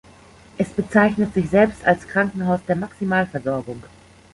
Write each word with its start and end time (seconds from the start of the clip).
Es 0.57 0.69
bezeichnet 0.69 1.35
sich 1.35 1.51
selbst 1.51 1.85
als 1.85 2.07
Krankenhaus 2.07 2.61
der 2.67 2.75
Maximalversorgung. 2.75 3.83